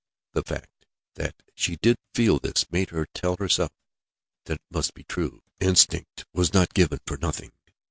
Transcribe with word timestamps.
The 0.33 0.41
fact 0.41 0.87
that 1.13 1.35
she 1.53 1.75
did 1.75 1.95
feel 2.15 2.39
this, 2.39 2.71
made 2.71 2.89
her 2.89 3.05
tell 3.13 3.35
herself 3.37 3.69
that 4.45 4.55
it 4.55 4.61
must 4.71 4.95
be 4.95 5.03
true. 5.03 5.43
Instinct 5.59 6.25
was 6.33 6.55
not 6.55 6.73
given 6.73 7.01
for 7.05 7.17
nothing! 7.17 7.51